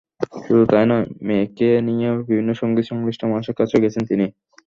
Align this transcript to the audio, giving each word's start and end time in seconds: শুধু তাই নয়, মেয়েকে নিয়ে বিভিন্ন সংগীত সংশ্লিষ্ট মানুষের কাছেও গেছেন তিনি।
শুধু 0.45 0.63
তাই 0.71 0.85
নয়, 0.89 1.05
মেয়েকে 1.27 1.67
নিয়ে 1.87 2.09
বিভিন্ন 2.21 2.49
সংগীত 2.61 2.85
সংশ্লিষ্ট 2.89 3.21
মানুষের 3.31 3.57
কাছেও 3.59 3.83
গেছেন 3.83 4.03
তিনি। 4.09 4.25